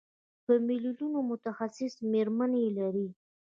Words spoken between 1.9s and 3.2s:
مېرمنې لري.